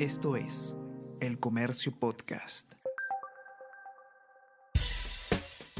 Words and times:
Esto 0.00 0.34
es 0.34 0.74
El 1.20 1.38
Comercio 1.38 1.92
Podcast. 1.96 2.72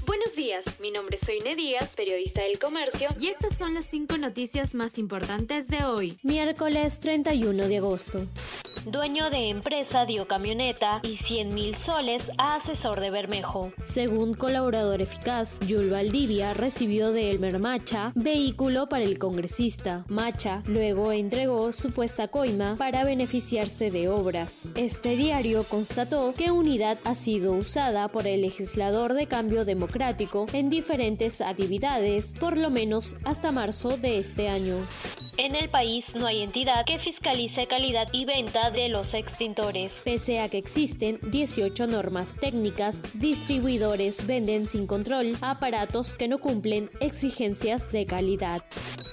Buenos 0.07 0.37
días, 0.37 0.65
mi 0.79 0.93
nombre 0.93 1.17
es 1.21 1.27
Soine 1.27 1.57
Díaz, 1.57 1.97
periodista 1.97 2.43
del 2.43 2.61
Comercio, 2.61 3.09
y 3.19 3.27
estas 3.27 3.59
son 3.59 3.75
las 3.75 3.87
cinco 3.87 4.17
noticias 4.17 4.77
más 4.77 4.99
importantes 4.99 5.67
de 5.67 5.85
hoy, 5.85 6.17
miércoles 6.23 7.01
31 7.01 7.67
de 7.67 7.77
agosto. 7.79 8.21
Dueño 8.87 9.31
de 9.31 9.49
empresa 9.49 10.05
dio 10.05 10.29
camioneta 10.29 11.01
y 11.03 11.17
100 11.17 11.55
mil 11.55 11.75
soles 11.75 12.31
a 12.37 12.57
asesor 12.57 13.01
de 13.01 13.11
Bermejo. 13.11 13.73
Según 13.85 14.35
colaborador 14.35 15.01
eficaz, 15.01 15.59
Yul 15.61 15.89
Valdivia 15.91 16.53
recibió 16.53 17.11
de 17.11 17.31
Elmer 17.31 17.59
Macha 17.59 18.13
vehículo 18.15 18.87
para 18.89 19.05
el 19.05 19.19
congresista. 19.19 20.05
Macha 20.09 20.63
luego 20.67 21.13
entregó 21.13 21.73
supuesta 21.73 22.29
coima 22.29 22.75
para 22.77 23.05
beneficiarse 23.05 23.91
de 23.91 24.11
obras. 24.11 24.71
Este 24.75 25.17
diario 25.17 25.65
constató 25.65 26.35
que 26.35 26.51
Unidad 26.51 26.99
ha 27.05 27.15
sido 27.15 27.53
usada 27.53 28.09
por 28.09 28.27
el 28.27 28.43
legislador 28.43 29.15
de 29.15 29.27
cambio 29.27 29.65
democrático 29.65 30.45
en 30.53 30.69
diferentes 30.69 31.41
actividades, 31.41 32.35
por 32.39 32.59
lo 32.59 32.69
menos 32.69 33.17
hasta 33.25 33.51
marzo 33.51 33.97
de 33.97 34.19
este 34.19 34.49
año. 34.49 34.77
En 35.37 35.57
el 35.57 35.69
país 35.69 36.15
no 36.15 36.27
hay 36.27 36.43
entidad 36.43 36.85
que 36.85 36.99
fiscalice 36.99 37.67
calidad 37.67 38.07
y 38.13 38.25
venta 38.25 38.71
de 38.75 38.89
los 38.89 39.15
extintores. 39.15 40.03
Pese 40.05 40.41
a 40.41 40.49
que 40.49 40.59
existen 40.59 41.19
18 41.23 41.87
normas 41.87 42.35
técnicas, 42.41 43.03
distribuidores 43.15 44.27
venden 44.27 44.69
sin 44.69 44.87
control 44.87 45.37
aparatos 45.41 46.15
que 46.15 46.29
no 46.29 46.39
cumplen 46.39 46.91
exigencias 47.01 47.91
de 47.91 48.07
calidad. 48.07 48.63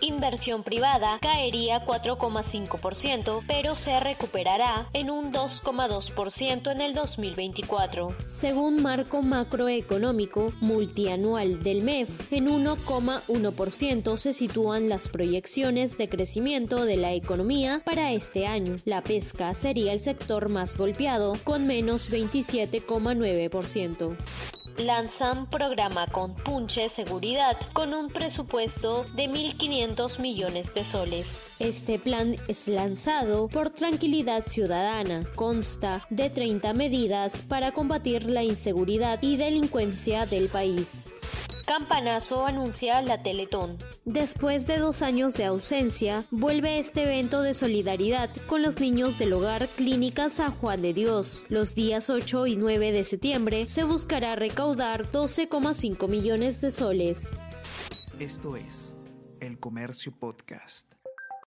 Inversión 0.02 0.64
privada 0.64 1.20
caería 1.22 1.86
4,5%, 1.86 3.44
pero 3.48 3.76
se 3.76 4.00
recuperará 4.00 4.90
en 4.94 5.12
un 5.12 5.32
2,2% 5.32 6.72
en 6.72 6.82
el 6.82 6.96
2024. 6.96 8.16
Según 8.26 8.82
marco 8.82 9.22
macroeconómico 9.22 10.52
multianual 10.60 11.62
del 11.62 11.84
MEF, 11.84 12.34
en 12.34 12.48
1,1% 12.48 14.18
se 14.18 14.34
sitúan 14.34 14.90
las 14.90 15.08
proyecciones 15.08 16.00
de 16.00 16.10
crecimiento 16.10 16.86
de 16.86 16.98
la 16.98 17.14
economía 17.14 17.84
para 17.86 18.12
este 18.12 18.48
año. 18.48 18.76
La 18.86 19.04
pesca 19.04 19.51
sería 19.54 19.94
el 19.94 20.00
sector 20.00 20.50
más 20.50 20.78
golpeado, 20.78 21.34
con 21.44 21.68
menos 21.68 22.12
27,9% 22.12 24.18
lanzan 24.78 25.50
programa 25.50 26.08
con 26.08 26.36
Punche 26.36 26.90
Seguridad 26.90 27.58
con 27.74 27.94
un 27.94 28.10
presupuesto 28.10 29.04
de 29.16 29.30
1.500 29.30 30.22
millones 30.22 30.74
de 30.74 30.86
soles. 30.86 31.42
Este 31.60 32.00
plan 32.00 32.36
es 32.48 32.68
lanzado 32.68 33.48
por 33.48 33.70
Tranquilidad 33.70 34.44
Ciudadana. 34.46 35.26
Consta 35.36 36.06
de 36.10 36.30
30 36.30 36.74
medidas 36.74 37.42
para 37.44 37.72
combatir 37.72 38.26
la 38.26 38.44
inseguridad 38.44 39.20
y 39.22 39.38
delincuencia 39.38 40.26
del 40.26 40.48
país. 40.48 41.14
Campanazo 41.72 42.46
anuncia 42.46 43.02
la 43.02 43.24
Teletón. 43.24 43.78
Después 44.04 44.68
de 44.68 44.78
dos 44.78 45.02
años 45.02 45.36
de 45.36 45.46
ausencia, 45.46 46.26
vuelve 46.30 46.80
este 46.80 47.04
evento 47.04 47.42
de 47.44 47.54
solidaridad 47.54 48.30
con 48.48 48.62
los 48.62 48.82
niños 48.82 49.18
del 49.18 49.32
hogar 49.32 49.70
Clínica 49.78 50.28
San 50.28 50.52
Juan 50.52 50.82
de 50.82 50.94
Dios. 50.94 51.46
Los 51.48 51.74
días 51.74 52.10
8 52.10 52.48
y 52.48 52.58
9 52.58 52.92
de 52.92 53.06
septiembre 53.06 53.64
se 53.70 53.86
buscará 53.86 54.36
recaudar 54.36 55.06
12,5 55.06 56.10
millones 56.10 56.60
de 56.60 56.72
soles. 56.72 57.40
Esto 58.20 58.58
es 58.58 58.94
El 59.40 59.58
Comercio 59.58 60.12
Podcast. 60.12 61.01